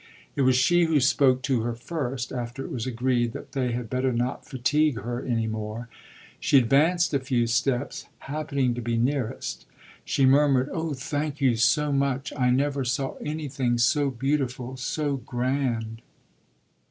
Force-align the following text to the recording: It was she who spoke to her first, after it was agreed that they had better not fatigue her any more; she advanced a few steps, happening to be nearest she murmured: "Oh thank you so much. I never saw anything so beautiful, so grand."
It 0.35 0.41
was 0.41 0.55
she 0.55 0.85
who 0.85 0.99
spoke 0.99 1.43
to 1.43 1.61
her 1.61 1.75
first, 1.75 2.31
after 2.33 2.65
it 2.65 2.71
was 2.71 2.87
agreed 2.87 3.33
that 3.33 3.51
they 3.51 3.71
had 3.73 3.87
better 3.87 4.11
not 4.11 4.47
fatigue 4.47 4.99
her 5.01 5.21
any 5.23 5.45
more; 5.45 5.89
she 6.39 6.57
advanced 6.57 7.13
a 7.13 7.19
few 7.19 7.45
steps, 7.45 8.07
happening 8.25 8.73
to 8.73 8.81
be 8.81 8.97
nearest 8.97 9.67
she 10.03 10.25
murmured: 10.25 10.69
"Oh 10.73 10.95
thank 10.95 11.39
you 11.39 11.55
so 11.55 11.91
much. 11.93 12.33
I 12.35 12.49
never 12.49 12.83
saw 12.83 13.13
anything 13.21 13.77
so 13.77 14.09
beautiful, 14.09 14.75
so 14.75 15.17
grand." 15.17 16.01